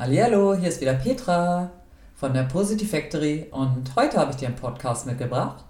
Hallo, 0.00 0.54
hier 0.54 0.68
ist 0.68 0.80
wieder 0.80 0.94
Petra 0.94 1.72
von 2.14 2.32
der 2.32 2.44
Positive 2.44 2.88
Factory 2.88 3.48
und 3.50 3.96
heute 3.96 4.18
habe 4.18 4.30
ich 4.30 4.36
dir 4.36 4.46
einen 4.46 4.54
Podcast 4.54 5.06
mitgebracht, 5.06 5.64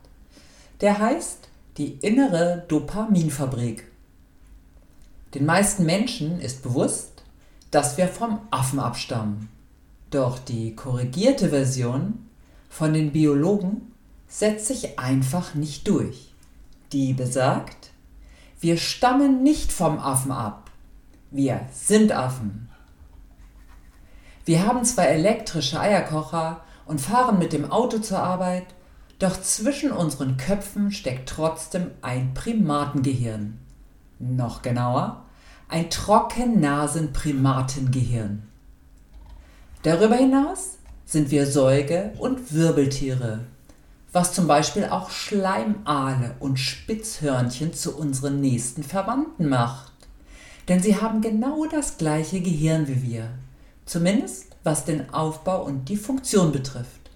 der 0.83 0.99
heißt 0.99 1.49
Die 1.79 1.93
innere 1.93 2.63
Dopaminfabrik. 2.69 3.91
Den 5.33 5.47
meisten 5.47 5.87
Menschen 5.87 6.43
ist 6.43 6.63
bewusst, 6.63 7.23
dass 7.71 7.97
wir 7.97 8.07
vom 8.07 8.41
Affen 8.51 8.81
abstammen. 8.81 9.49
Doch 10.11 10.39
die 10.39 10.77
korrigierte 10.77 11.49
Version 11.49 12.29
von 12.69 12.93
den 12.93 13.13
Biologen 13.13 13.93
setzt 14.27 14.67
sich 14.67 14.99
einfach 14.99 15.55
nicht 15.55 15.89
durch. 15.89 16.35
Die 16.93 17.15
besagt, 17.15 17.93
wir 18.61 18.77
stammen 18.77 19.43
nicht 19.43 19.73
vom 19.73 19.99
Affen 19.99 20.33
ab. 20.33 20.71
Wir 21.31 21.63
sind 21.73 22.13
Affen. 22.13 22.69
Wir 24.49 24.67
haben 24.67 24.83
zwar 24.83 25.07
elektrische 25.09 25.79
Eierkocher 25.79 26.63
und 26.87 27.03
fahren 27.03 27.39
mit 27.39 27.53
dem 27.53 27.71
Auto 27.71 27.99
zur 27.99 28.21
Arbeit, 28.21 28.65
doch 29.19 29.39
zwischen 29.43 29.93
unseren 29.93 30.39
Köpfen 30.39 30.91
steckt 30.91 31.29
trotzdem 31.29 31.91
ein 32.01 32.33
Primatengehirn. 32.33 33.59
Noch 34.19 34.63
genauer, 34.63 35.27
ein 35.69 35.91
Trockennasen-Primatengehirn. 35.91 38.45
Darüber 39.83 40.17
hinaus 40.17 40.79
sind 41.05 41.31
wir 41.31 41.47
Säuge- 41.47 42.15
und 42.17 42.55
Wirbeltiere, 42.55 43.41
was 44.13 44.33
zum 44.33 44.47
Beispiel 44.47 44.87
auch 44.87 45.11
Schleimaale 45.11 46.37
und 46.41 46.59
Spitzhörnchen 46.59 47.75
zu 47.75 47.99
unseren 47.99 48.41
nächsten 48.41 48.83
Verwandten 48.83 49.51
macht. 49.51 49.93
Denn 50.69 50.81
sie 50.81 50.97
haben 50.97 51.21
genau 51.21 51.67
das 51.67 51.99
gleiche 51.99 52.41
Gehirn 52.41 52.89
wie 52.89 53.03
wir. 53.03 53.29
Zumindest 53.89 54.48
was 54.69 54.85
den 54.85 55.15
Aufbau 55.15 55.65
und 55.65 55.89
die 55.89 55.97
Funktion 55.97 56.53
betrifft. 56.53 57.11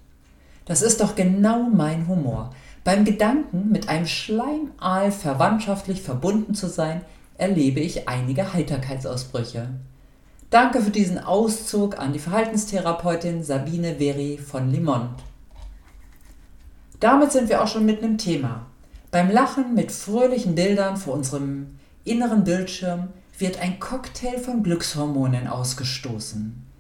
Das 0.64 0.80
ist 0.80 1.02
doch 1.02 1.14
genau 1.14 1.64
mein 1.64 2.08
Humor. 2.08 2.48
Beim 2.82 3.04
Gedanken, 3.04 3.70
mit 3.70 3.90
einem 3.90 4.06
Schleimaal 4.06 5.12
verwandtschaftlich 5.12 6.00
verbunden 6.00 6.54
zu 6.54 6.66
sein, 6.66 7.02
erlebe 7.36 7.80
ich 7.80 8.08
einige 8.08 8.54
Heiterkeitsausbrüche. 8.54 9.68
Danke 10.48 10.80
für 10.80 10.90
diesen 10.90 11.18
Auszug 11.18 11.98
an 11.98 12.14
die 12.14 12.18
Verhaltenstherapeutin 12.18 13.44
Sabine 13.44 13.96
Veri 13.96 14.38
von 14.38 14.70
Limont. 14.70 15.20
Damit 17.00 17.32
sind 17.32 17.50
wir 17.50 17.62
auch 17.62 17.68
schon 17.68 17.84
mitten 17.84 18.06
im 18.06 18.18
Thema. 18.18 18.64
Beim 19.10 19.30
Lachen 19.30 19.74
mit 19.74 19.92
fröhlichen 19.92 20.54
Bildern 20.54 20.96
vor 20.96 21.12
unserem 21.12 21.78
inneren 22.04 22.44
Bildschirm 22.44 23.08
wird 23.36 23.60
ein 23.60 23.78
Cocktail 23.78 24.38
von 24.38 24.62
Glückshormonen 24.62 25.48
ausgestoßen. 25.48 26.71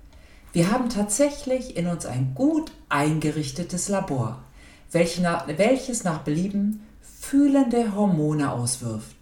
Wir 0.52 0.70
haben 0.70 0.90
tatsächlich 0.90 1.76
in 1.76 1.86
uns 1.86 2.04
ein 2.04 2.34
gut 2.34 2.72
eingerichtetes 2.90 3.88
Labor, 3.88 4.44
welches 4.90 6.04
nach 6.04 6.18
Belieben 6.18 6.86
fühlende 7.00 7.94
Hormone 7.94 8.52
auswirft. 8.52 9.16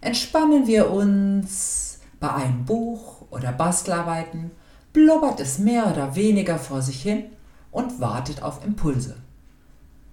Entspannen 0.00 0.68
wir 0.68 0.90
uns 0.90 1.98
bei 2.20 2.32
einem 2.32 2.64
Buch 2.64 3.22
oder 3.30 3.50
Bastelarbeiten, 3.50 4.52
blubbert 4.92 5.40
es 5.40 5.58
mehr 5.58 5.90
oder 5.90 6.14
weniger 6.14 6.58
vor 6.58 6.82
sich 6.82 7.02
hin 7.02 7.24
und 7.72 8.00
wartet 8.00 8.42
auf 8.42 8.64
Impulse. 8.64 9.16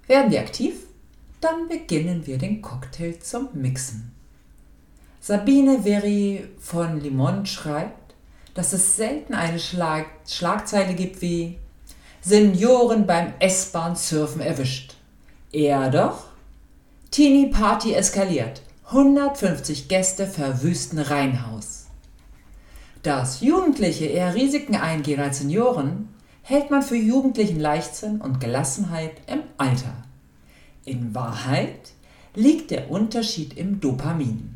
Werden 0.07 0.31
wir 0.31 0.39
aktiv, 0.39 0.73
dann 1.39 1.67
beginnen 1.67 2.25
wir 2.25 2.39
den 2.39 2.63
Cocktail 2.63 3.19
zum 3.19 3.49
Mixen. 3.53 4.11
Sabine 5.19 5.83
Veri 5.83 6.49
von 6.57 6.99
Limon 6.99 7.45
schreibt, 7.45 8.00
dass 8.53 8.73
es 8.73 8.95
selten 8.95 9.33
eine 9.33 9.59
Schlag 9.59 10.05
Schlagzeile 10.27 10.93
gibt 10.93 11.21
wie 11.21 11.57
Senioren 12.21 13.07
beim 13.07 13.33
S-Bahn-Surfen 13.39 14.41
erwischt. 14.41 14.95
Eher 15.51 15.89
doch 15.89 16.25
Teenie 17.09 17.47
Party 17.47 17.93
eskaliert. 17.93 18.61
150 18.87 19.87
Gäste 19.87 20.27
verwüsten 20.27 20.99
Reihenhaus. 20.99 21.87
Dass 23.03 23.41
Jugendliche 23.41 24.05
eher 24.05 24.35
Risiken 24.35 24.75
eingehen 24.75 25.19
als 25.19 25.39
Senioren, 25.39 26.09
hält 26.41 26.69
man 26.69 26.81
für 26.81 26.95
jugendlichen 26.95 27.59
Leichtsinn 27.59 28.21
und 28.21 28.39
Gelassenheit 28.39 29.13
im 29.27 29.41
Alter. 29.57 29.93
In 30.85 31.15
Wahrheit 31.15 31.91
liegt 32.35 32.71
der 32.71 32.91
Unterschied 32.91 33.57
im 33.57 33.79
Dopamin. 33.79 34.55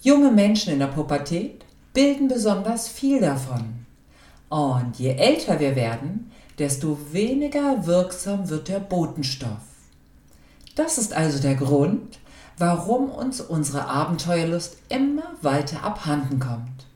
Junge 0.00 0.30
Menschen 0.30 0.72
in 0.72 0.78
der 0.78 0.86
Pubertät 0.86 1.64
bilden 1.92 2.28
besonders 2.28 2.88
viel 2.88 3.20
davon. 3.20 3.86
Und 4.48 4.98
je 4.98 5.10
älter 5.10 5.60
wir 5.60 5.76
werden, 5.76 6.30
desto 6.58 6.98
weniger 7.12 7.86
wirksam 7.86 8.48
wird 8.48 8.68
der 8.68 8.80
Botenstoff. 8.80 9.68
Das 10.74 10.98
ist 10.98 11.12
also 11.12 11.40
der 11.40 11.54
Grund, 11.54 12.18
warum 12.56 13.10
uns 13.10 13.40
unsere 13.40 13.86
Abenteuerlust 13.86 14.76
immer 14.88 15.34
weiter 15.42 15.84
abhanden 15.84 16.38
kommt. 16.38 16.86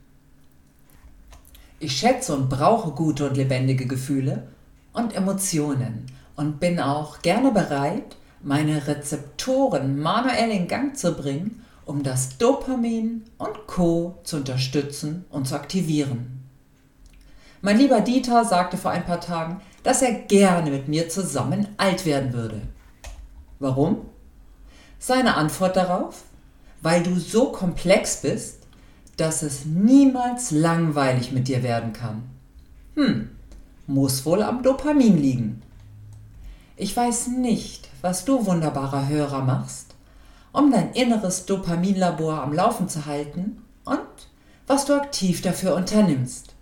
Ich 1.79 1.97
schätze 1.97 2.33
und 2.35 2.49
brauche 2.49 2.91
gute 2.91 3.27
und 3.29 3.35
lebendige 3.35 3.85
Gefühle 3.85 4.47
und 4.93 5.15
Emotionen 5.15 6.05
und 6.35 6.59
bin 6.59 6.79
auch 6.79 7.21
gerne 7.21 7.51
bereit, 7.51 8.15
meine 8.41 8.87
Rezeptoren 8.87 9.99
manuell 9.99 10.51
in 10.51 10.67
Gang 10.67 10.97
zu 10.97 11.13
bringen 11.13 11.63
um 11.85 12.03
das 12.03 12.37
Dopamin 12.37 13.23
und 13.37 13.67
Co 13.67 14.19
zu 14.23 14.37
unterstützen 14.37 15.25
und 15.29 15.47
zu 15.47 15.55
aktivieren. 15.55 16.43
Mein 17.61 17.77
lieber 17.77 18.01
Dieter 18.01 18.43
sagte 18.43 18.77
vor 18.77 18.91
ein 18.91 19.05
paar 19.05 19.21
Tagen, 19.21 19.61
dass 19.83 20.01
er 20.01 20.13
gerne 20.13 20.71
mit 20.71 20.87
mir 20.87 21.09
zusammen 21.09 21.67
alt 21.77 22.05
werden 22.05 22.33
würde. 22.33 22.61
Warum? 23.59 24.01
Seine 24.99 25.35
Antwort 25.35 25.75
darauf? 25.75 26.23
Weil 26.81 27.03
du 27.03 27.17
so 27.17 27.51
komplex 27.51 28.21
bist, 28.21 28.63
dass 29.17 29.43
es 29.43 29.65
niemals 29.65 30.51
langweilig 30.51 31.31
mit 31.31 31.47
dir 31.47 31.63
werden 31.63 31.93
kann. 31.93 32.23
Hm, 32.95 33.29
muss 33.87 34.25
wohl 34.25 34.43
am 34.43 34.63
Dopamin 34.63 35.17
liegen. 35.17 35.61
Ich 36.75 36.95
weiß 36.95 37.27
nicht, 37.27 37.89
was 38.01 38.25
du 38.25 38.45
wunderbarer 38.45 39.07
Hörer 39.07 39.43
machst, 39.43 39.92
um 40.53 40.71
dein 40.71 40.93
inneres 40.93 41.45
Dopaminlabor 41.45 42.41
am 42.41 42.53
Laufen 42.53 42.87
zu 42.87 43.05
halten 43.05 43.61
und 43.83 43.99
was 44.67 44.85
du 44.85 44.93
aktiv 44.93 45.41
dafür 45.41 45.75
unternimmst. 45.75 46.53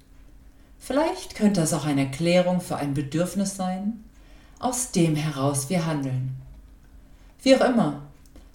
Vielleicht 0.79 1.35
könnte 1.35 1.61
es 1.61 1.73
auch 1.73 1.85
eine 1.85 2.05
Erklärung 2.05 2.61
für 2.61 2.77
ein 2.77 2.95
Bedürfnis 2.95 3.55
sein, 3.55 4.03
aus 4.59 4.91
dem 4.91 5.15
heraus 5.15 5.69
wir 5.69 5.85
handeln. 5.85 6.35
Wie 7.43 7.55
auch 7.55 7.61
immer, 7.61 8.01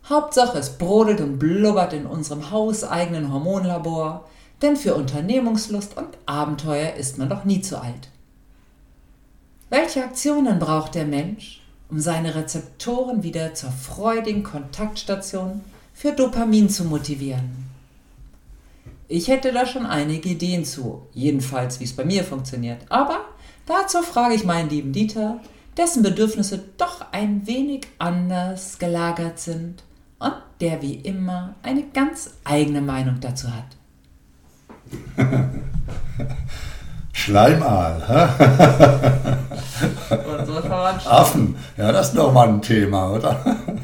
Hauptsache 0.08 0.58
es 0.58 0.78
brodelt 0.78 1.20
und 1.20 1.38
blubbert 1.38 1.92
in 1.92 2.06
unserem 2.06 2.50
hauseigenen 2.50 3.32
Hormonlabor, 3.32 4.28
denn 4.62 4.76
für 4.76 4.94
Unternehmungslust 4.94 5.96
und 5.96 6.16
Abenteuer 6.26 6.94
ist 6.94 7.18
man 7.18 7.28
doch 7.28 7.44
nie 7.44 7.60
zu 7.60 7.80
alt. 7.80 8.08
Welche 9.68 10.02
Aktionen 10.02 10.58
braucht 10.58 10.94
der 10.94 11.06
Mensch, 11.06 11.60
um 11.88 12.00
seine 12.00 12.34
Rezeptoren 12.34 13.22
wieder 13.22 13.54
zur 13.54 13.70
freudigen 13.70 14.42
Kontaktstation 14.42 15.62
für 15.94 16.12
Dopamin 16.12 16.68
zu 16.68 16.84
motivieren. 16.84 17.66
Ich 19.08 19.28
hätte 19.28 19.52
da 19.52 19.66
schon 19.66 19.86
einige 19.86 20.30
Ideen 20.30 20.64
zu, 20.64 21.06
jedenfalls 21.12 21.78
wie 21.78 21.84
es 21.84 21.94
bei 21.94 22.04
mir 22.04 22.24
funktioniert, 22.24 22.80
aber 22.88 23.20
dazu 23.66 24.02
frage 24.02 24.34
ich 24.34 24.44
meinen 24.44 24.68
lieben 24.68 24.92
Dieter, 24.92 25.38
dessen 25.76 26.02
Bedürfnisse 26.02 26.60
doch 26.76 27.12
ein 27.12 27.46
wenig 27.46 27.86
anders 27.98 28.78
gelagert 28.78 29.38
sind 29.38 29.84
und 30.18 30.34
der 30.60 30.82
wie 30.82 30.94
immer 30.94 31.54
eine 31.62 31.84
ganz 31.84 32.30
eigene 32.44 32.80
Meinung 32.80 33.20
dazu 33.20 33.46
hat. 33.48 33.76
Schleimaal. 37.12 39.14
Affen. 40.86 41.56
Ja, 41.76 41.92
das 41.92 42.08
ist 42.08 42.14
nochmal 42.14 42.48
ein 42.48 42.62
Thema, 42.62 43.12
oder? 43.12 43.56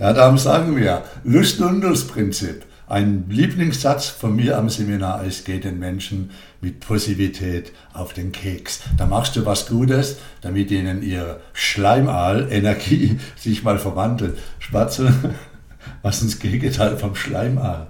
Ja, 0.00 0.12
darum 0.12 0.38
sagen 0.38 0.76
wir, 0.76 1.02
Lust- 1.24 1.60
und 1.60 1.82
Lustprinzip. 1.82 2.64
Ein 2.88 3.24
Lieblingssatz 3.28 4.06
von 4.06 4.36
mir 4.36 4.56
am 4.56 4.70
Seminar 4.70 5.24
ist, 5.24 5.44
geht 5.44 5.64
den 5.64 5.80
Menschen 5.80 6.30
mit 6.60 6.80
Positivität 6.80 7.72
auf 7.92 8.12
den 8.12 8.30
Keks. 8.30 8.80
Da 8.96 9.06
machst 9.06 9.34
du 9.34 9.44
was 9.44 9.66
Gutes, 9.66 10.18
damit 10.40 10.70
ihnen 10.70 11.02
ihre 11.02 11.40
Schleimaal-Energie 11.52 13.18
sich 13.36 13.64
mal 13.64 13.78
verwandelt. 13.78 14.38
Spatzel, 14.60 15.12
was 16.02 16.22
ist 16.22 16.34
das 16.34 16.38
Gegenteil 16.40 16.96
vom 16.96 17.14
Schleimaal? 17.14 17.88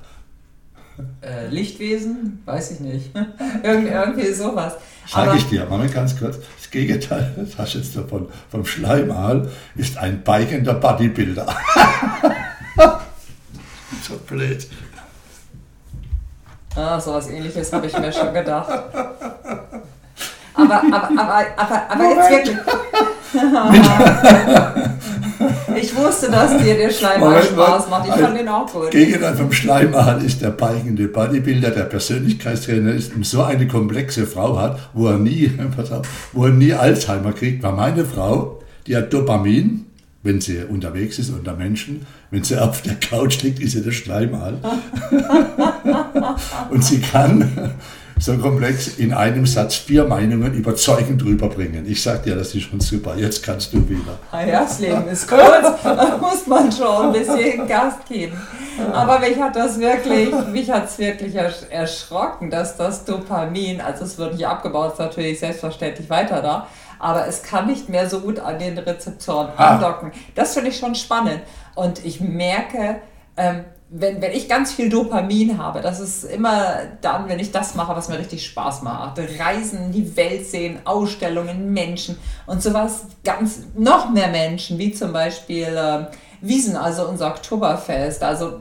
Äh, 1.21 1.47
Lichtwesen? 1.49 2.43
Weiß 2.45 2.73
ich 2.73 2.81
nicht. 2.81 3.11
irgendwie, 3.63 3.93
irgendwie 3.93 4.33
sowas. 4.33 4.75
Sag 5.07 5.37
ich 5.37 5.49
dir, 5.49 5.65
Moment 5.65 5.95
ganz 5.95 6.19
kurz, 6.19 6.37
das 6.37 6.71
Gegenteil, 6.71 7.33
das 7.37 7.57
hast 7.57 7.75
du 7.75 7.79
jetzt 7.79 7.97
davon, 7.97 8.29
vom 8.51 8.67
Schleimal, 8.67 9.49
ist 9.75 9.97
ein 9.97 10.23
bikender 10.23 10.75
Bodybuilder. 10.75 11.47
so 14.03 14.19
blöd. 14.27 14.67
Ah, 16.77 17.01
sowas 17.01 17.29
ähnliches 17.29 17.73
habe 17.73 17.87
ich 17.87 17.99
mir 17.99 18.13
schon 18.13 18.35
gedacht. 18.35 18.69
aber, 18.69 19.33
aber, 20.55 20.83
aber, 21.17 21.47
aber, 21.57 21.91
aber 21.91 22.05
jetzt 22.05 22.31
wirklich. 22.31 22.59
ich 25.99 26.05
wusste, 26.07 26.31
dass 26.31 26.57
dir 26.63 26.77
der 26.77 26.91
Schleimal 26.91 27.43
Spaß 27.43 27.89
macht. 27.89 28.09
Ich 28.09 28.15
fand 28.15 28.39
den 28.39 28.49
auch 28.49 28.71
gut. 28.71 28.91
Gegenteil 28.91 29.37
vom 29.37 29.53
Schleimal 29.53 30.25
ist 30.25 30.43
der 30.43 30.51
peigende 30.51 31.09
Bodybuilder, 31.09 31.71
der 31.71 31.85
Persönlichkeitstrainer 31.85 32.93
ist, 32.93 33.13
so 33.23 33.43
eine 33.43 33.67
komplexe 33.67 34.27
Frau 34.27 34.59
hat, 34.59 34.79
wo 34.95 35.09
er 35.09 35.19
nie, 35.19 35.51
wo 36.33 36.47
er 36.47 36.53
nie 36.53 36.73
Alzheimer 36.73 37.33
kriegt, 37.33 37.63
war 37.63 37.73
meine 37.73 38.05
Frau, 38.05 38.61
die 38.87 38.97
hat 38.97 39.13
Dopamin, 39.13 39.87
wenn 40.23 40.41
sie 40.41 40.59
unterwegs 40.65 41.19
ist 41.19 41.31
unter 41.31 41.55
Menschen. 41.55 42.07
Wenn 42.31 42.45
sie 42.45 42.57
auf 42.61 42.83
der 42.83 42.97
Couch 42.97 43.43
liegt, 43.43 43.61
ist 43.61 43.73
sie 43.73 43.83
der 43.83 43.93
Schleimal. 43.93 44.59
und 46.71 46.85
sie 46.85 47.01
kann 47.01 47.75
so 48.21 48.37
komplex 48.39 48.99
in 48.99 49.13
einem 49.13 49.47
Satz 49.47 49.77
vier 49.77 50.05
Meinungen 50.05 50.55
überzeugend 50.55 51.25
rüberbringen. 51.25 51.87
Ich 51.87 52.03
sag 52.03 52.23
dir, 52.23 52.35
das 52.35 52.55
ist 52.55 52.63
schon 52.65 52.81
super. 52.81 53.17
Jetzt 53.17 53.43
kannst 53.43 53.73
du 53.73 53.89
wieder. 53.89 54.19
Ah 54.33 54.45
ja, 54.45 54.61
das 54.63 54.81
Leben 54.81 55.09
ist 55.09 55.27
kurz. 55.29 55.43
Da 55.83 56.19
muss 56.19 56.47
man 56.47 56.71
schon 56.71 57.07
ein 57.07 57.13
bisschen 57.13 57.67
Gas 57.67 57.95
geben. 58.09 58.37
Aber 58.93 59.19
mich 59.19 59.39
hat 59.41 59.57
das 59.57 59.79
wirklich, 59.79 60.33
mich 60.53 60.71
hat 60.71 60.87
es 60.87 60.99
wirklich 60.99 61.35
erschrocken, 61.35 62.51
dass 62.51 62.77
das 62.77 63.05
Dopamin, 63.05 63.81
also 63.81 64.05
es 64.05 64.19
wird 64.19 64.35
nicht 64.35 64.47
abgebaut, 64.47 64.93
ist 64.93 64.99
natürlich 64.99 65.41
selbstverständlich 65.41 66.09
weiter 66.09 66.43
da, 66.43 66.69
aber 66.99 67.27
es 67.27 67.43
kann 67.43 67.67
nicht 67.67 67.89
mehr 67.89 68.09
so 68.09 68.21
gut 68.21 68.39
an 68.39 68.59
den 68.59 68.79
Rezeptoren 68.79 69.49
ah. 69.57 69.75
andocken. 69.75 70.13
Das 70.35 70.55
finde 70.55 70.71
ich 70.71 70.79
schon 70.79 70.95
spannend. 70.95 71.41
Und 71.75 72.05
ich 72.05 72.21
merke, 72.21 73.01
ähm, 73.37 73.65
wenn, 73.91 74.21
wenn 74.21 74.33
ich 74.33 74.49
ganz 74.49 74.73
viel 74.73 74.91
Dopamin 74.91 75.57
habe, 75.57 75.81
das 75.81 75.99
ist 76.01 76.25
immer 76.25 76.81
dann, 77.01 77.29
wenn 77.29 77.39
ich 77.39 77.53
das 77.53 77.75
mache, 77.75 77.97
was 77.97 78.09
mir 78.09 78.19
richtig 78.19 78.45
Spaß 78.45 78.83
macht. 78.83 79.19
Reisen, 79.39 79.93
die 79.93 80.17
Welt 80.17 80.47
sehen, 80.47 80.81
Ausstellungen, 80.85 81.73
Menschen 81.73 82.19
und 82.47 82.63
sowas, 82.63 83.07
ganz 83.25 83.61
noch 83.75 84.11
mehr 84.11 84.29
Menschen, 84.29 84.79
wie 84.79 84.93
zum 84.93 85.13
Beispiel 85.13 85.65
äh, 85.65 86.07
Wiesen, 86.41 86.77
also 86.77 87.09
unser 87.09 87.29
Oktoberfest. 87.29 88.23
Also 88.23 88.61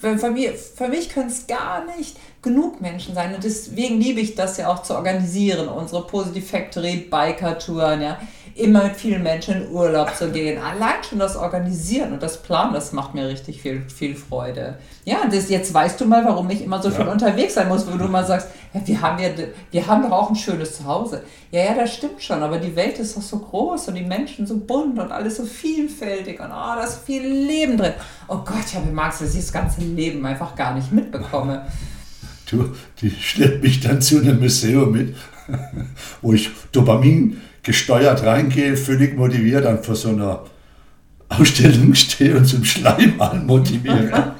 für, 0.00 0.16
für, 0.16 0.30
mich, 0.30 0.50
für 0.76 0.88
mich 0.88 1.08
können 1.10 1.28
es 1.28 1.46
gar 1.46 1.84
nicht 1.96 2.16
genug 2.40 2.80
Menschen 2.80 3.14
sein. 3.14 3.34
Und 3.34 3.42
deswegen 3.42 4.00
liebe 4.00 4.20
ich 4.20 4.36
das 4.36 4.56
ja 4.56 4.68
auch 4.68 4.82
zu 4.82 4.94
organisieren, 4.94 5.68
unsere 5.68 6.06
Positive 6.06 6.46
Factory 6.46 7.08
Biker 7.10 7.58
Touren, 7.58 8.00
ja 8.00 8.18
immer 8.54 8.84
mit 8.84 8.96
vielen 8.96 9.22
Menschen 9.22 9.62
in 9.62 9.70
Urlaub 9.70 10.14
zu 10.14 10.30
gehen. 10.30 10.60
Allein 10.60 11.02
schon 11.08 11.18
das 11.18 11.36
Organisieren 11.36 12.12
und 12.12 12.22
das 12.22 12.42
Planen, 12.42 12.72
das 12.74 12.92
macht 12.92 13.14
mir 13.14 13.28
richtig 13.28 13.62
viel, 13.62 13.82
viel 13.88 14.14
Freude. 14.14 14.78
Ja, 15.04 15.18
das, 15.30 15.48
jetzt 15.48 15.72
weißt 15.72 16.00
du 16.00 16.06
mal, 16.06 16.24
warum 16.24 16.50
ich 16.50 16.62
immer 16.62 16.82
so 16.82 16.90
viel 16.90 17.06
ja. 17.06 17.12
unterwegs 17.12 17.54
sein 17.54 17.68
muss, 17.68 17.90
wo 17.90 17.96
du 17.96 18.08
mal 18.08 18.26
sagst, 18.26 18.48
ja, 18.72 18.80
wir 18.84 19.00
haben 19.00 19.22
ja, 19.22 19.30
wir 19.70 19.86
haben 19.86 20.02
doch 20.02 20.12
auch 20.12 20.30
ein 20.30 20.36
schönes 20.36 20.76
Zuhause. 20.76 21.22
Ja, 21.50 21.64
ja, 21.64 21.74
das 21.74 21.94
stimmt 21.94 22.22
schon, 22.22 22.42
aber 22.42 22.58
die 22.58 22.74
Welt 22.76 22.98
ist 22.98 23.16
doch 23.16 23.22
so 23.22 23.38
groß 23.38 23.88
und 23.88 23.94
die 23.94 24.04
Menschen 24.04 24.46
so 24.46 24.58
bunt 24.58 24.98
und 24.98 25.10
alles 25.10 25.36
so 25.36 25.44
vielfältig 25.44 26.40
und 26.40 26.46
oh, 26.46 26.74
da 26.76 26.82
ist 26.82 27.00
viel 27.04 27.22
Leben 27.22 27.76
drin. 27.76 27.94
Oh 28.28 28.38
Gott, 28.38 28.64
ich 28.66 28.76
habe 28.76 28.90
magst, 28.92 29.20
dass 29.20 29.34
ich 29.34 29.40
das 29.40 29.52
ganze 29.52 29.80
Leben 29.80 30.24
einfach 30.24 30.54
gar 30.54 30.74
nicht 30.74 30.92
mitbekomme. 30.92 31.66
Du, 32.50 32.74
die 33.00 33.10
schleppt 33.10 33.62
mich 33.62 33.80
dann 33.80 34.02
zu 34.02 34.18
einem 34.18 34.40
Museum 34.40 34.90
mit, 34.90 35.16
wo 36.22 36.32
ich 36.32 36.50
Dopamin 36.72 37.40
gesteuert 37.62 38.22
reingehe, 38.24 38.76
völlig 38.76 39.16
motiviert, 39.16 39.64
dann 39.64 39.82
vor 39.82 39.94
so 39.94 40.10
einer 40.10 40.44
Ausstellung 41.28 41.94
stehe 41.94 42.36
und 42.36 42.44
zum 42.44 42.64
Schleimal 42.64 43.38
motiviere. 43.40 44.10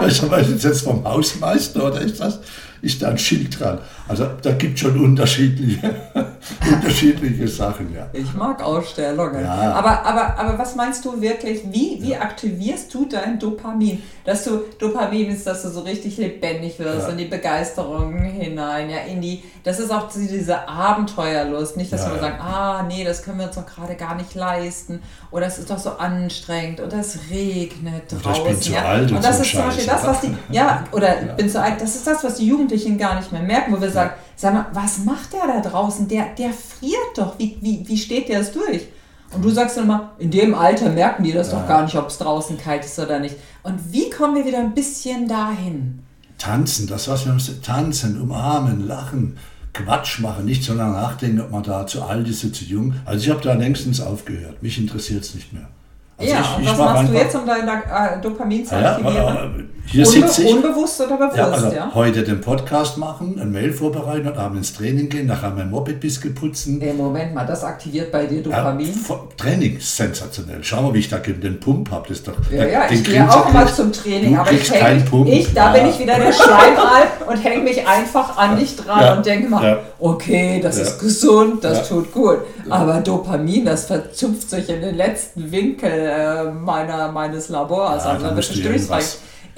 weißt 0.00 0.22
du, 0.22 0.30
was 0.30 0.48
ist 0.48 0.64
jetzt 0.64 0.82
vom 0.82 1.04
Hausmeister 1.04 1.86
oder 1.86 2.00
ist 2.00 2.20
das? 2.20 2.40
Ist 2.82 3.02
da 3.02 3.08
ein 3.08 3.18
Schild 3.18 3.58
dran? 3.60 3.78
Also 4.08 4.26
da 4.42 4.52
gibt 4.52 4.74
es 4.74 4.80
schon 4.80 4.98
unterschiedliche, 4.98 5.94
unterschiedliche 6.72 7.46
Sachen, 7.46 7.94
ja. 7.94 8.08
Ich 8.12 8.32
mag 8.34 8.62
Ausstellungen. 8.62 9.42
Ja. 9.42 9.72
Aber, 9.72 10.04
aber, 10.04 10.38
aber 10.38 10.58
was 10.58 10.74
meinst 10.76 11.04
du 11.04 11.20
wirklich, 11.20 11.60
wie, 11.70 11.98
wie 12.00 12.12
ja. 12.12 12.20
aktivierst 12.22 12.92
du 12.94 13.06
dein 13.06 13.38
Dopamin? 13.38 14.02
Dass 14.24 14.44
du, 14.44 14.62
Dopamin 14.78 15.30
ist, 15.30 15.46
dass 15.46 15.62
du 15.62 15.68
so 15.68 15.80
richtig 15.80 16.16
lebendig 16.16 16.78
wirst, 16.78 17.06
ja. 17.06 17.08
in 17.08 17.18
die 17.18 17.26
Begeisterung 17.26 18.18
hinein, 18.22 18.90
ja, 18.90 18.98
in 18.98 19.20
die, 19.20 19.42
das 19.62 19.78
ist 19.78 19.90
auch 19.90 20.08
diese 20.10 20.68
Abenteuerlust, 20.68 21.76
nicht, 21.76 21.92
dass 21.92 22.04
ja, 22.04 22.12
wir 22.12 22.20
sagen, 22.20 22.40
ah, 22.40 22.84
nee, 22.88 23.04
das 23.04 23.22
können 23.22 23.38
wir 23.38 23.46
uns 23.46 23.56
doch 23.56 23.66
gerade 23.66 23.94
gar 23.94 24.14
nicht 24.14 24.34
leisten 24.34 25.02
oder 25.30 25.46
es 25.46 25.58
ist 25.58 25.70
doch 25.70 25.78
so 25.78 25.90
anstrengend 25.90 26.80
oder 26.80 26.98
es 26.98 27.18
regnet 27.30 28.04
draußen. 28.10 28.30
Ich 28.32 28.44
bin 28.44 28.60
zu 28.60 28.78
alt 28.78 29.10
und, 29.10 29.16
und 29.16 29.24
das 29.24 29.36
so 29.36 29.42
ist 29.42 29.50
zum 29.52 29.64
Beispiel 29.64 29.86
das, 29.86 30.06
was 30.06 30.20
die, 30.22 30.34
ja, 30.50 30.84
oder 30.92 31.14
bin 31.36 31.48
zu 31.48 31.60
alt, 31.60 31.80
das 31.80 31.94
ist 31.94 32.06
das, 32.06 32.24
was 32.24 32.36
die 32.36 32.48
Jugendlichen 32.70 32.98
gar 32.98 33.16
nicht 33.16 33.32
mehr 33.32 33.42
merken, 33.42 33.72
wo 33.72 33.80
wir 33.80 33.90
sagen, 33.90 34.12
sag 34.36 34.54
mal, 34.54 34.66
was 34.72 35.04
macht 35.04 35.32
der 35.32 35.46
da 35.46 35.68
draußen? 35.68 36.08
Der, 36.08 36.26
der 36.38 36.50
friert 36.50 37.16
doch, 37.16 37.38
wie, 37.38 37.58
wie, 37.60 37.84
wie 37.86 37.98
steht 37.98 38.28
der 38.28 38.40
es 38.40 38.52
durch? 38.52 38.88
Und 39.32 39.44
du 39.44 39.50
sagst 39.50 39.76
dann 39.76 39.84
immer, 39.84 40.12
in 40.18 40.30
dem 40.30 40.54
Alter 40.54 40.90
merken 40.90 41.22
die 41.22 41.32
das 41.32 41.52
ja. 41.52 41.58
doch 41.58 41.68
gar 41.68 41.84
nicht, 41.84 41.96
ob 41.96 42.08
es 42.08 42.18
draußen 42.18 42.58
kalt 42.58 42.84
ist 42.84 42.98
oder 42.98 43.20
nicht. 43.20 43.36
Und 43.62 43.92
wie 43.92 44.10
kommen 44.10 44.34
wir 44.34 44.44
wieder 44.44 44.58
ein 44.58 44.74
bisschen 44.74 45.28
dahin? 45.28 46.00
Tanzen, 46.38 46.86
das 46.86 47.06
was 47.08 47.26
wir 47.26 47.32
müssen, 47.32 47.62
tanzen, 47.62 48.20
umarmen, 48.20 48.86
lachen, 48.86 49.38
Quatsch 49.72 50.20
machen, 50.20 50.46
nicht 50.46 50.64
so 50.64 50.74
lange 50.74 50.94
nachdenken, 50.94 51.40
ob 51.40 51.50
man 51.50 51.62
da 51.62 51.86
zu 51.86 52.02
alt 52.02 52.26
ist 52.26 52.44
oder 52.44 52.52
zu 52.52 52.64
jung. 52.64 52.94
Also 53.04 53.24
ich 53.24 53.30
habe 53.30 53.40
da 53.40 53.52
längstens 53.52 54.00
aufgehört. 54.00 54.62
Mich 54.62 54.78
interessiert 54.78 55.22
es 55.22 55.34
nicht 55.34 55.52
mehr. 55.52 55.68
Also 56.16 56.32
ja, 56.32 56.40
ich, 56.40 56.56
und 56.58 56.66
was 56.66 56.78
machst 56.78 57.08
du 57.08 57.14
jetzt, 57.14 57.36
um 57.36 57.46
deine 57.46 57.70
äh, 57.70 58.20
Dopamin 58.20 58.66
zu 58.66 58.76
aktivieren? 58.76 59.14
Ja, 59.14 59.50
hier 59.90 60.06
Unbe 60.06 60.20
sitze 60.20 60.44
ich. 60.44 60.54
Unbewusst 60.54 61.00
oder 61.00 61.16
bewusst, 61.16 61.36
ja, 61.36 61.50
also 61.50 61.72
ja? 61.72 61.90
Heute 61.94 62.22
den 62.22 62.40
Podcast 62.40 62.96
machen, 62.96 63.40
ein 63.40 63.50
Mail 63.50 63.72
vorbereiten 63.72 64.28
und 64.28 64.36
abends 64.36 64.68
ins 64.68 64.78
Training 64.78 65.08
gehen, 65.08 65.26
nachher 65.26 65.50
mein 65.50 65.68
Moped 65.68 65.98
bisschen 65.98 66.32
putzen. 66.32 66.78
Nee, 66.78 66.92
Moment 66.92 67.34
mal, 67.34 67.44
das 67.44 67.64
aktiviert 67.64 68.12
bei 68.12 68.26
dir 68.26 68.40
Dopamin? 68.42 68.94
Ja, 69.08 69.20
Training, 69.36 69.80
sensationell. 69.80 70.58
Schau 70.62 70.82
mal, 70.82 70.94
wie 70.94 71.00
ich 71.00 71.08
da 71.08 71.18
den 71.18 71.58
Pump 71.58 71.90
habe. 71.90 72.08
Das 72.08 72.22
doch, 72.22 72.34
ja, 72.52 72.66
ja, 72.66 72.82
ich 72.88 73.02
gehe 73.02 73.28
auch 73.28 73.52
mal 73.52 73.66
zum 73.66 73.92
Training, 73.92 74.36
aber 74.36 74.52
ich, 74.52 74.70
häng, 74.72 75.04
ich 75.26 75.52
da 75.52 75.72
bin 75.72 75.86
ich 75.86 75.98
wieder 75.98 76.18
der 76.18 76.32
Schleimal 76.32 77.02
und 77.28 77.36
hänge 77.42 77.64
mich 77.64 77.84
einfach 77.86 78.36
an 78.36 78.58
dich 78.58 78.76
dran 78.76 79.18
und 79.18 79.26
denke 79.26 79.48
mal, 79.48 79.80
okay, 79.98 80.60
das 80.62 80.78
ist 80.78 81.00
gesund, 81.00 81.64
das 81.64 81.88
tut 81.88 82.12
gut. 82.12 82.38
Aber 82.68 83.00
Dopamin, 83.00 83.64
das 83.64 83.86
verzupft 83.86 84.50
sich 84.50 84.68
in 84.68 84.82
den 84.82 84.94
letzten 84.94 85.50
Winkel 85.50 85.90
äh, 85.90 86.44
meiner, 86.44 87.10
meines 87.10 87.48
Labors. 87.48 88.06
also 88.06 88.22
da 88.22 88.36
wird 88.36 88.36
bestimmt 88.36 88.88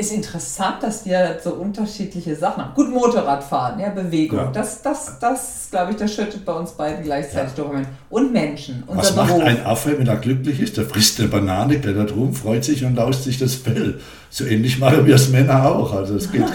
ist 0.02 0.12
interessant, 0.12 0.82
dass 0.82 1.06
wir 1.06 1.38
so 1.42 1.50
unterschiedliche 1.50 2.34
Sachen 2.36 2.64
haben. 2.64 2.74
Gut, 2.74 2.90
Motorradfahren, 2.90 3.78
ja, 3.80 3.88
Bewegung. 3.90 4.38
Ja. 4.38 4.50
Das, 4.52 4.82
das, 4.82 5.18
das 5.20 5.68
glaube 5.70 5.92
ich, 5.92 5.96
das 5.96 6.12
schüttet 6.12 6.44
bei 6.44 6.52
uns 6.52 6.72
beiden 6.72 7.04
gleichzeitig 7.04 7.56
ja. 7.56 7.62
Dokument. 7.62 7.86
Und 8.10 8.32
Menschen. 8.32 8.82
Was 8.88 9.14
macht 9.14 9.28
Beruf. 9.28 9.44
ein 9.44 9.64
Affe, 9.64 9.98
wenn 9.98 10.06
er 10.06 10.16
glücklich 10.16 10.60
ist? 10.60 10.76
Der 10.76 10.84
frisst 10.84 11.20
eine 11.20 11.28
Banane, 11.28 11.78
klettert 11.80 12.14
rum, 12.14 12.34
freut 12.34 12.64
sich 12.64 12.84
und 12.84 12.96
laust 12.96 13.24
sich 13.24 13.38
das 13.38 13.54
Fell. 13.54 14.00
So 14.28 14.44
ähnlich 14.44 14.78
machen 14.78 15.06
wir 15.06 15.14
es 15.14 15.28
Männer 15.28 15.64
auch. 15.66 15.94
Also 15.94 16.16
es 16.16 16.30
geht. 16.30 16.42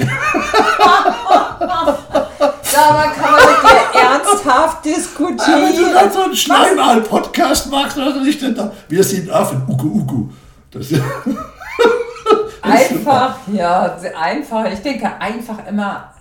Aber 2.77 3.03
kann 3.09 3.31
man 3.31 3.41
mit 3.41 3.63
dir 3.63 3.99
ernsthaft 3.99 4.85
diskutieren? 4.85 5.61
Wenn 5.63 5.75
du 5.75 5.93
dann 5.93 6.13
so 6.13 6.21
einen 6.21 6.35
Schleimal-Podcast 6.35 7.71
machst, 7.71 7.97
was 7.97 8.27
ist 8.27 8.41
denn 8.41 8.53
da? 8.53 8.71
Wir 8.87 9.03
sind 9.03 9.31
Affen. 9.31 9.63
Ugu, 9.67 10.01
ugu. 10.01 10.29
Das 10.69 10.89
einfach, 12.71 13.37
ja, 13.51 13.97
einfach. 14.19 14.65
Ich 14.71 14.81
denke 14.81 15.09
einfach 15.19 15.59
immer, 15.67 16.13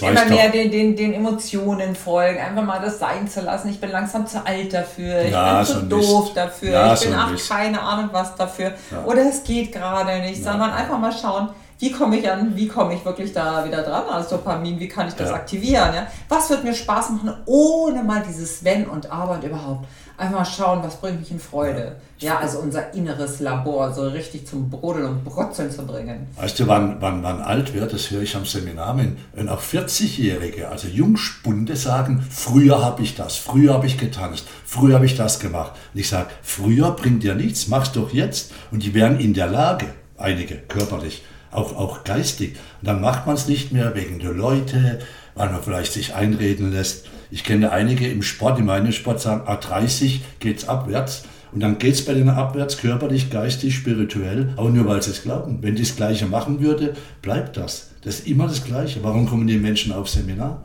immer 0.00 0.24
mehr 0.26 0.48
den, 0.50 0.70
den, 0.70 0.96
den 0.96 1.14
Emotionen 1.14 1.94
folgen, 1.94 2.38
einfach 2.38 2.62
mal 2.62 2.80
das 2.80 2.98
sein 2.98 3.28
zu 3.28 3.40
lassen. 3.40 3.68
Ich 3.70 3.80
bin 3.80 3.90
langsam 3.90 4.26
zu 4.26 4.44
alt 4.44 4.72
dafür, 4.72 5.22
ich 5.22 5.32
ja, 5.32 5.58
bin 5.58 5.66
zu 5.66 5.82
doof 5.82 6.24
Mist. 6.24 6.36
dafür, 6.36 6.70
ja, 6.70 6.94
ich 6.94 7.00
bin 7.00 7.14
auch 7.14 7.48
keine 7.48 7.80
Ahnung 7.80 8.10
was 8.12 8.34
dafür. 8.34 8.72
Ja. 8.90 9.04
Oder 9.04 9.28
es 9.28 9.42
geht 9.42 9.72
gerade 9.72 10.18
nicht, 10.20 10.42
sondern 10.42 10.72
einfach 10.72 10.98
mal 10.98 11.12
schauen, 11.12 11.50
wie 11.80 11.90
komme 11.90 12.18
ich 12.18 12.30
an, 12.30 12.54
wie 12.54 12.68
komme 12.68 12.94
ich 12.94 13.04
wirklich 13.06 13.32
da 13.32 13.64
wieder 13.64 13.82
dran 13.82 14.04
als 14.10 14.28
Dopamin, 14.28 14.78
wie 14.78 14.88
kann 14.88 15.08
ich 15.08 15.14
das 15.14 15.30
aktivieren, 15.30 15.94
ja? 15.94 16.06
Was 16.28 16.50
wird 16.50 16.62
mir 16.62 16.74
Spaß 16.74 17.10
machen, 17.10 17.34
ohne 17.46 18.02
mal 18.02 18.22
dieses 18.26 18.62
Wenn 18.62 18.86
und 18.86 19.10
Aber 19.10 19.32
und 19.32 19.44
überhaupt. 19.44 19.86
Einfach 20.20 20.40
mal 20.40 20.44
schauen, 20.44 20.82
was 20.82 21.00
bringt 21.00 21.20
mich 21.20 21.30
in 21.30 21.40
Freude. 21.40 21.96
Ja, 22.18 22.40
also 22.40 22.58
unser 22.58 22.92
inneres 22.92 23.40
Labor 23.40 23.90
so 23.94 24.06
richtig 24.06 24.46
zum 24.46 24.68
Brodeln 24.68 25.06
und 25.06 25.24
Brotzeln 25.24 25.70
zu 25.70 25.86
bringen. 25.86 26.26
Weißt 26.36 26.60
du, 26.60 26.66
wann, 26.66 27.00
wann 27.00 27.22
man 27.22 27.40
alt 27.40 27.72
wird, 27.72 27.94
das 27.94 28.10
höre 28.10 28.20
ich 28.20 28.36
am 28.36 28.44
Seminar, 28.44 28.98
wenn 29.32 29.48
auch 29.48 29.62
40-Jährige, 29.62 30.68
also 30.68 30.88
Jungspunde 30.88 31.74
sagen, 31.74 32.22
früher 32.28 32.84
habe 32.84 33.02
ich 33.02 33.14
das, 33.14 33.36
früher 33.36 33.72
habe 33.72 33.86
ich 33.86 33.96
getanzt, 33.96 34.44
früher 34.66 34.96
habe 34.96 35.06
ich 35.06 35.16
das 35.16 35.40
gemacht. 35.40 35.72
Und 35.94 36.00
ich 36.00 36.10
sage, 36.10 36.28
früher 36.42 36.90
bringt 36.90 37.22
dir 37.22 37.34
nichts, 37.34 37.68
mach's 37.68 37.92
doch 37.92 38.12
jetzt. 38.12 38.52
Und 38.70 38.82
die 38.82 38.92
wären 38.92 39.18
in 39.18 39.32
der 39.32 39.46
Lage, 39.46 39.86
einige 40.18 40.56
körperlich, 40.56 41.24
auch, 41.50 41.74
auch 41.74 42.04
geistig. 42.04 42.56
Und 42.82 42.88
dann 42.88 43.00
macht 43.00 43.26
man 43.26 43.36
es 43.36 43.48
nicht 43.48 43.72
mehr 43.72 43.94
wegen 43.94 44.18
der 44.18 44.32
Leute, 44.32 44.98
weil 45.34 45.48
man 45.48 45.62
vielleicht 45.62 45.94
sich 45.94 46.14
einreden 46.14 46.72
lässt. 46.72 47.06
Ich 47.30 47.44
kenne 47.44 47.70
einige 47.72 48.08
im 48.08 48.22
Sport, 48.22 48.58
in 48.58 48.66
meinem 48.66 48.92
Sport 48.92 49.20
sagen, 49.20 49.48
A30 49.48 50.20
geht's 50.40 50.68
abwärts. 50.68 51.24
Und 51.52 51.60
dann 51.60 51.78
geht 51.78 51.94
es 51.94 52.04
bei 52.04 52.14
denen 52.14 52.30
abwärts, 52.30 52.78
körperlich, 52.78 53.30
geistig, 53.30 53.74
spirituell, 53.74 54.52
aber 54.56 54.70
nur 54.70 54.86
weil 54.86 55.02
sie 55.02 55.10
es 55.10 55.22
glauben. 55.22 55.58
Wenn 55.62 55.74
die 55.74 55.82
das 55.82 55.96
Gleiche 55.96 56.26
machen 56.26 56.60
würde, 56.60 56.94
bleibt 57.22 57.56
das. 57.56 57.90
Das 58.02 58.20
ist 58.20 58.28
immer 58.28 58.46
das 58.46 58.64
Gleiche. 58.64 59.02
Warum 59.02 59.28
kommen 59.28 59.46
die 59.46 59.58
Menschen 59.58 59.92
auf 59.92 60.08
Seminar? 60.08 60.62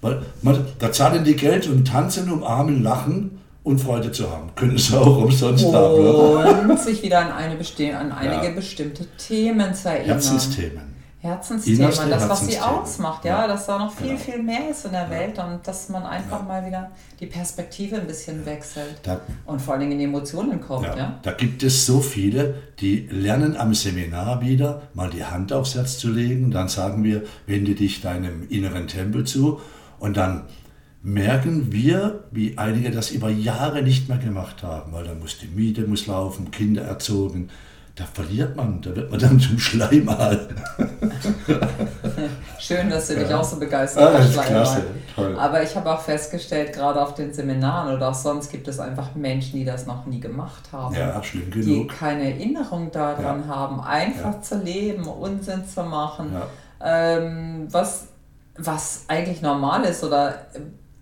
Weil 0.00 0.22
man, 0.42 0.64
da 0.78 0.92
zahlen 0.92 1.24
die 1.24 1.34
Geld 1.34 1.66
und 1.68 1.86
tanzen, 1.86 2.30
umarmen, 2.30 2.82
lachen 2.82 3.40
und 3.64 3.80
Freude 3.80 4.12
zu 4.12 4.30
haben. 4.30 4.50
Können 4.54 4.78
sie 4.78 4.96
auch 4.96 5.18
umsonst 5.24 5.64
und 5.64 5.74
haben. 5.74 6.70
Und 6.70 6.78
sich 6.80 7.02
wieder 7.02 7.18
an, 7.20 7.32
eine 7.32 7.98
an 7.98 8.12
einige 8.12 8.46
Ja. 8.46 8.54
bestimmte 8.54 9.06
Themen 9.16 9.74
zu 9.74 9.88
erinnern. 9.88 10.06
Herzensthemen. 10.06 10.89
Herzensthema, 11.22 11.88
das, 12.08 12.28
was 12.30 12.46
sie 12.46 12.58
ausmacht, 12.58 13.24
ja, 13.26 13.42
Ja. 13.42 13.46
dass 13.48 13.66
da 13.66 13.78
noch 13.78 13.92
viel, 13.92 14.08
Genau. 14.08 14.18
viel 14.20 14.42
mehr 14.42 14.70
ist 14.70 14.86
in 14.86 14.92
der 14.92 15.02
Ja. 15.04 15.10
Welt 15.10 15.38
und 15.38 15.60
dass 15.66 15.88
man 15.90 16.04
einfach 16.06 16.40
Ja. 16.40 16.46
mal 16.46 16.66
wieder 16.66 16.90
die 17.20 17.26
Perspektive 17.26 17.96
ein 17.96 18.06
bisschen 18.06 18.46
wechselt 18.46 19.00
Da, 19.02 19.20
und 19.44 19.60
vor 19.60 19.74
allen 19.74 19.80
Dingen 19.80 19.92
in 19.92 19.98
die 19.98 20.04
Emotionen 20.04 20.60
kommt, 20.62 20.86
ja. 20.86 20.96
ja, 20.96 21.18
da 21.22 21.32
gibt 21.32 21.62
es 21.62 21.84
so 21.84 22.00
viele, 22.00 22.54
die 22.80 23.06
lernen 23.10 23.54
am 23.56 23.74
Seminar 23.74 24.40
wieder, 24.40 24.82
mal 24.94 25.10
die 25.10 25.24
Hand 25.24 25.52
aufs 25.52 25.74
Herz 25.74 25.98
zu 25.98 26.10
legen. 26.10 26.50
Dann 26.50 26.68
sagen 26.68 27.04
wir, 27.04 27.24
wende 27.46 27.74
dich 27.74 28.00
deinem 28.00 28.48
inneren 28.48 28.88
Tempel 28.88 29.24
zu. 29.24 29.60
Und 29.98 30.16
dann 30.16 30.44
merken 31.02 31.72
wir, 31.72 32.24
wie 32.30 32.56
einige 32.58 32.90
das 32.90 33.10
über 33.10 33.28
Jahre 33.30 33.82
nicht 33.82 34.08
mehr 34.08 34.18
gemacht 34.18 34.62
haben, 34.62 34.92
weil 34.92 35.04
dann 35.04 35.18
muss 35.18 35.38
die 35.38 35.48
Miete 35.48 35.82
muss 35.82 36.06
laufen, 36.06 36.50
Kinder 36.50 36.82
erzogen. 36.82 37.50
Da 38.00 38.06
verliert 38.14 38.56
man, 38.56 38.80
da 38.80 38.96
wird 38.96 39.10
man 39.10 39.20
dann 39.20 39.38
zum 39.40 39.58
Schleimal. 39.58 40.48
Schön, 42.58 42.88
dass 42.88 43.08
du 43.08 43.16
dich 43.16 43.28
Ja. 43.28 43.38
auch 43.38 43.44
so 43.44 43.56
begeistert 43.58 44.02
Ah, 44.14 44.18
hast, 44.54 44.82
toll. 45.14 45.36
Aber 45.38 45.62
ich 45.62 45.76
habe 45.76 45.92
auch 45.92 46.00
festgestellt, 46.00 46.72
gerade 46.72 47.02
auf 47.02 47.12
den 47.14 47.34
Seminaren 47.34 47.94
oder 47.94 48.08
auch 48.08 48.14
sonst 48.14 48.50
gibt 48.50 48.68
es 48.68 48.80
einfach 48.80 49.14
Menschen, 49.14 49.58
die 49.58 49.66
das 49.66 49.84
noch 49.86 50.06
nie 50.06 50.18
gemacht 50.18 50.70
haben. 50.72 50.94
Ja, 50.94 51.22
schlimm 51.22 51.50
Die 51.50 51.60
genug. 51.60 51.90
keine 51.98 52.24
Erinnerung 52.32 52.90
daran 52.90 53.42
Ja. 53.46 53.54
haben, 53.54 53.80
einfach 53.82 54.34
Ja. 54.34 54.40
zu 54.40 54.56
leben, 54.58 55.04
Unsinn 55.06 55.66
zu 55.66 55.82
machen, 55.82 56.34
ähm, 56.82 57.66
was, 57.70 58.08
was 58.56 59.04
eigentlich 59.08 59.42
normal 59.42 59.84
ist 59.84 60.02
oder 60.04 60.46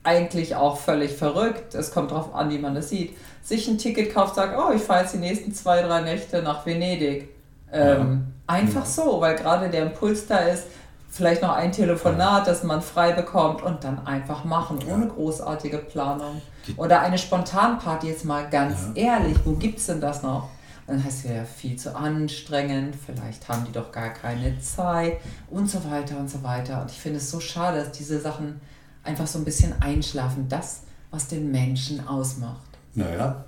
eigentlich 0.03 0.57
auch 0.57 0.79
völlig 0.79 1.13
verrückt. 1.13 1.77
Es 1.77 1.93
kommt 1.93 2.11
darauf 2.11 2.35
an, 2.35 2.51
wie 2.51 2.59
man 2.59 2.75
das 2.75 2.89
sieht. 2.89 3.17
Sich 3.49 3.67
ein 3.69 3.79
Ticket 3.79 4.13
kauft, 4.13 4.35
sagt, 4.35 4.59
oh, 4.59 4.73
ich 4.75 4.83
fahre 4.83 5.03
jetzt 5.03 5.15
die 5.15 5.19
nächsten 5.19 5.55
zwei, 5.55 5.81
drei 5.83 6.03
Nächte 6.03 6.43
nach 6.43 6.67
Venedig. 6.67 7.31
Ähm, 7.73 8.27
Einfach 8.49 8.87
so, 8.87 9.21
weil 9.21 9.37
gerade 9.37 9.69
der 9.69 9.83
Impuls 9.83 10.27
da 10.27 10.39
ist, 10.39 10.65
vielleicht 11.11 11.43
noch 11.43 11.53
ein 11.53 11.71
Telefonat, 11.71 12.47
das 12.47 12.63
man 12.63 12.81
frei 12.81 13.13
bekommt 13.13 13.61
und 13.63 13.85
dann 13.85 14.07
einfach 14.07 14.43
machen, 14.45 14.79
ohne 14.91 15.07
großartige 15.07 15.77
Planung. 15.77 16.41
Oder 16.79 17.03
eine 17.03 17.19
Spontanparty, 17.19 18.09
jetzt 18.09 18.25
mal 18.25 18.49
ganz 18.49 18.79
ehrlich, 18.95 19.37
wo 19.45 19.53
gibt 19.53 19.79
es 19.79 19.87
denn 19.87 20.01
das 20.01 20.23
noch? 20.23 20.49
Dann 20.87 21.05
heißt 21.05 21.27
es 21.27 21.31
ja 21.31 21.45
viel 21.45 21.77
zu 21.77 21.95
anstrengend, 21.95 22.97
vielleicht 22.97 23.47
haben 23.51 23.67
die 23.67 23.73
doch 23.73 23.93
gar 23.93 24.09
keine 24.15 24.59
Zeit 24.61 25.19
und 25.51 25.69
so 25.69 25.85
weiter 25.91 26.19
und 26.19 26.31
so 26.31 26.43
weiter. 26.43 26.81
Und 26.81 26.91
ich 26.91 26.99
finde 26.99 27.19
es 27.19 27.31
so 27.31 27.41
schade, 27.41 27.81
dass 27.81 27.93
diese 27.93 28.19
Sachen 28.19 28.63
einfach 29.05 29.27
so 29.27 29.39
ein 29.39 29.45
bisschen 29.45 29.75
einschlafen, 29.83 30.49
das, 30.49 30.85
was 31.11 31.29
den 31.29 31.51
Menschen 31.51 32.09
ausmacht. 32.09 32.68
Naja, 32.95 33.45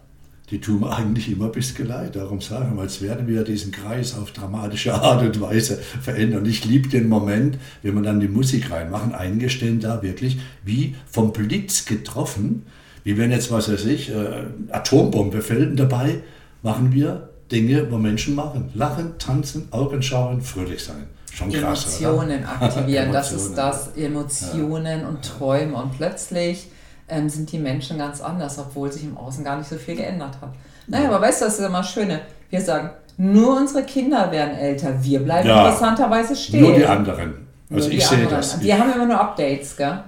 die 0.50 0.60
tun 0.60 0.80
mir 0.80 0.96
eigentlich 0.96 1.30
immer 1.30 1.48
bis 1.48 1.74
Geleit. 1.74 2.16
Darum 2.16 2.40
sagen 2.40 2.74
wir, 2.74 2.82
als 2.82 3.00
werden 3.00 3.28
wir 3.28 3.44
diesen 3.44 3.70
Kreis 3.70 4.16
auf 4.16 4.32
dramatische 4.32 4.94
Art 4.94 5.22
und 5.22 5.40
Weise 5.40 5.76
verändern. 5.76 6.44
Ich 6.44 6.64
liebe 6.64 6.88
den 6.88 7.08
Moment, 7.08 7.58
wenn 7.82 7.94
wir 7.94 8.02
dann 8.02 8.20
die 8.20 8.28
Musik 8.28 8.70
reinmachen, 8.70 9.14
eingestehen 9.14 9.80
da 9.80 10.02
wirklich 10.02 10.38
wie 10.64 10.96
vom 11.08 11.32
Blitz 11.32 11.84
getroffen, 11.84 12.66
wie 13.04 13.16
wenn 13.16 13.30
jetzt, 13.30 13.50
was 13.50 13.70
weiß 13.70 13.84
ich, 13.86 14.10
äh, 14.10 14.44
Atombombe 14.70 15.40
fällt 15.40 15.70
und 15.70 15.76
dabei 15.76 16.20
machen 16.62 16.92
wir 16.92 17.30
Dinge, 17.50 17.90
wo 17.90 17.96
Menschen 17.96 18.34
machen. 18.34 18.70
Lachen, 18.74 19.18
tanzen, 19.18 19.68
Augen 19.70 20.02
schauen, 20.02 20.40
fröhlich 20.42 20.82
sein. 20.82 21.06
Schon 21.32 21.50
krass, 21.52 22.00
Emotionen 22.00 22.40
oder? 22.40 22.62
aktivieren, 22.62 23.12
das 23.12 23.32
ist 23.32 23.56
Emotionen, 23.56 23.56
das, 23.56 23.96
Emotionen 23.96 25.04
und 25.06 25.22
Träumen. 25.22 25.74
Und 25.74 25.96
plötzlich 25.96 26.68
ähm, 27.10 27.28
sind 27.28 27.50
die 27.52 27.58
Menschen 27.58 27.98
ganz 27.98 28.20
anders, 28.20 28.58
obwohl 28.58 28.90
sich 28.92 29.04
im 29.04 29.16
Außen 29.16 29.44
gar 29.44 29.56
nicht 29.58 29.68
so 29.68 29.76
viel 29.76 29.96
geändert 29.96 30.38
hat. 30.40 30.50
Naja, 30.86 31.08
aber 31.08 31.20
weißt 31.20 31.40
du, 31.40 31.44
das 31.46 31.58
ist 31.58 31.64
immer 31.66 31.78
das 31.78 31.90
Schöne. 31.92 32.20
Wir 32.50 32.60
sagen, 32.60 32.90
nur 33.16 33.56
unsere 33.56 33.84
Kinder 33.84 34.30
werden 34.32 34.56
älter, 34.56 35.02
wir 35.04 35.20
bleiben 35.20 35.46
Ja. 35.48 35.66
interessanterweise 35.66 36.34
stehen. 36.34 36.62
Nur 36.62 36.74
die 36.74 36.86
anderen. 36.86 37.46
Also 37.72 37.88
Nur 37.88 37.96
ich 37.96 38.06
sehe 38.06 38.18
anderen. 38.18 38.36
das. 38.36 38.58
Die 38.58 38.74
haben 38.74 38.92
immer 38.92 39.06
nur 39.06 39.20
Updates, 39.20 39.76
gell? 39.76 40.00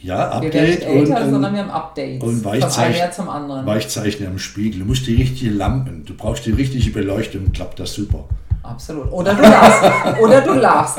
ja, 0.00 0.40
Wir 0.40 0.52
werden 0.52 0.66
nicht 0.66 0.82
Update 0.82 0.88
und, 0.90 0.96
älter, 1.10 1.30
sondern 1.30 1.54
wir 1.54 1.60
haben 1.62 1.70
Updates. 1.70 2.22
und 2.22 2.42
von 2.42 2.52
einem 2.52 2.62
Weichzeichen- 2.62 2.98
Jahr 2.98 3.10
zum 3.10 3.28
anderen. 3.28 3.66
Weichzeichner 3.66 4.26
im 4.28 4.38
Spiegel. 4.38 4.80
Du 4.80 4.86
musst 4.86 5.06
die 5.06 5.16
richtige 5.16 5.50
Lampen, 5.50 6.04
du 6.04 6.14
brauchst 6.14 6.46
die 6.46 6.52
richtige 6.52 6.90
Beleuchtung, 6.90 7.50
klappt 7.52 7.80
das 7.80 7.94
super. 7.94 8.24
Absolut. 8.70 9.10
Oder 9.12 9.34
du 9.34 9.42
lachst. 9.42 9.82
Oder 10.20 10.40
du 10.42 10.52
lachst. 10.54 10.98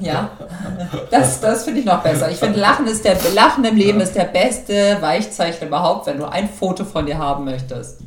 Ja. 0.00 0.30
Das, 1.10 1.40
das 1.40 1.64
finde 1.64 1.80
ich 1.80 1.86
noch 1.86 2.02
besser. 2.02 2.30
Ich 2.30 2.38
finde, 2.38 2.58
Lachen, 2.58 2.86
ist 2.86 3.04
der, 3.04 3.16
Lachen 3.34 3.64
im 3.64 3.76
Leben 3.76 4.00
ist 4.00 4.14
der 4.14 4.24
beste 4.24 4.96
Weichzeichner 5.00 5.66
überhaupt, 5.66 6.06
wenn 6.06 6.18
du 6.18 6.24
ein 6.24 6.48
Foto 6.48 6.84
von 6.84 7.04
dir 7.06 7.18
haben 7.18 7.44
möchtest. 7.44 8.00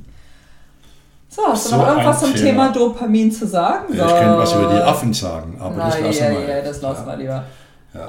So, 1.30 1.42
hast 1.48 1.66
du 1.66 1.70
So 1.72 1.78
noch 1.78 1.88
irgendwas 1.88 2.20
zum 2.20 2.34
Thema. 2.34 2.44
Thema 2.46 2.72
Dopamin 2.72 3.32
zu 3.32 3.48
sagen? 3.48 3.86
Ich 3.92 3.98
kann 3.98 4.38
was 4.38 4.54
über 4.54 4.74
die 4.74 4.82
Affen 4.82 5.14
sagen, 5.14 5.58
aber 5.60 5.76
das 5.76 5.96
Nein, 5.96 6.04
lassen 6.06 6.24
ja, 6.24 6.32
wir. 6.32 6.58
ja, 6.58 6.62
das 6.64 6.82
lassen 6.82 7.06
wir 7.08 7.14
Ja. 7.14 7.18
lieber. 7.20 7.44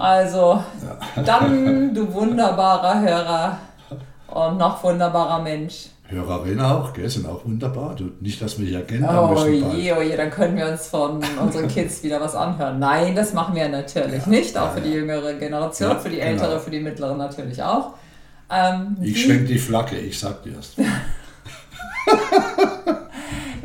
Also, 0.03 0.63
dann, 1.25 1.95
du 1.95 2.13
wunderbarer 2.13 3.01
Hörer 3.01 3.59
und 4.29 4.59
noch 4.59 4.83
wunderbarer 4.83 5.41
Mensch. 5.43 5.87
Hörerinnen 6.15 6.61
auch, 6.65 6.93
gell, 6.93 7.09
sind 7.09 7.27
auch 7.27 7.45
wunderbar. 7.45 7.95
Du, 7.95 8.11
nicht, 8.21 8.41
dass 8.41 8.59
wir 8.59 8.67
hier 8.67 8.83
kennen 8.83 9.05
Oh 9.09 9.29
müssen 9.29 9.77
je, 9.79 9.93
oh 9.93 10.01
je, 10.03 10.17
dann 10.17 10.31
können 10.31 10.57
wir 10.57 10.67
uns 10.69 10.87
von 10.87 11.21
unseren 11.41 11.69
Kids 11.69 12.03
wieder 12.03 12.21
was 12.21 12.35
anhören. 12.35 12.79
Nein, 12.79 13.15
das 13.15 13.33
machen 13.33 13.55
wir 13.55 13.69
natürlich 13.69 14.27
nicht. 14.27 14.57
Auch 14.57 14.67
ja, 14.67 14.71
für 14.71 14.81
die 14.81 14.91
ja. 14.91 14.97
jüngere 14.97 15.35
Generation, 15.35 15.91
Ja, 15.91 15.97
für 15.99 16.09
die 16.09 16.17
genau. 16.17 16.29
ältere, 16.29 16.61
für 16.61 16.71
die 16.71 16.81
mittlere 16.81 17.15
natürlich 17.17 17.63
auch. 17.63 17.95
Ähm, 18.51 18.97
Ich 19.03 19.15
wie- 19.15 19.19
schwenk 19.21 19.47
die 19.47 19.59
Flagge, 19.59 19.97
ich 19.99 20.19
sag 20.19 20.43
dir's. 20.43 20.75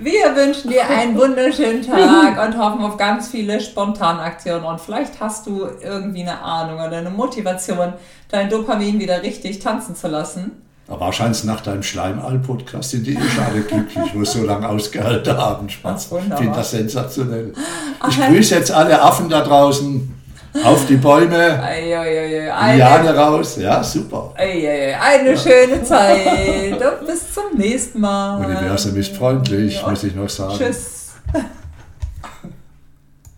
Wir 0.02 0.34
wünschen 0.34 0.70
dir 0.72 0.88
einen 0.88 1.18
wunderschönen 1.18 1.82
Tag 1.86 2.42
und 2.42 2.58
hoffen 2.58 2.82
auf 2.86 2.96
ganz 2.96 3.28
viele 3.28 3.60
Spontanaktionen. 3.60 4.64
Und 4.64 4.80
vielleicht 4.80 5.20
hast 5.20 5.46
du 5.46 5.68
irgendwie 5.82 6.22
eine 6.22 6.42
Ahnung 6.42 6.76
oder 6.76 6.98
eine 7.00 7.10
Motivation, 7.10 7.94
dein 8.30 8.50
Dopamin 8.50 8.98
wieder 8.98 9.22
richtig 9.22 9.60
tanzen 9.60 9.96
zu 9.98 10.08
lassen. 10.08 10.52
Aber 10.90 11.02
wahrscheinlich 11.02 11.44
nach 11.44 11.62
deinem 11.62 11.84
Schleimall-Podcast 11.84 12.90
sind 12.90 13.06
die 13.06 13.14
eh 13.14 13.30
schon 13.30 13.44
alle 13.44 13.62
glücklich, 13.62 14.12
wo 14.14 14.22
es 14.24 14.34
so 14.34 14.44
lange 14.44 14.68
ausgehalten 14.68 15.38
haben. 15.38 15.70
Spaß. 15.70 16.10
Ich 16.30 16.36
finde 16.36 16.56
das 16.56 16.72
sensationell. 16.72 17.54
Ich 18.10 18.20
grüße 18.20 18.56
jetzt 18.56 18.72
alle 18.72 19.00
Affen 19.00 19.30
da 19.30 19.42
draußen 19.42 20.16
auf 20.64 20.88
die 20.88 20.96
Bäume, 20.96 21.60
Jahre 22.76 23.16
raus. 23.16 23.58
Ja, 23.58 23.84
super. 23.84 24.34
eine 24.36 25.38
schöne 25.38 25.84
Zeit 25.84 26.74
und 26.74 27.08
bis 27.08 27.34
zum 27.34 27.56
nächsten 27.56 28.00
Mal. 28.00 28.44
Universum 28.44 28.96
ist 28.96 29.16
freundlich, 29.16 29.86
muss 29.86 30.04
ich 30.04 30.16
noch 30.16 30.30
sagen. 30.30 30.56
Tschüss. 30.58 30.99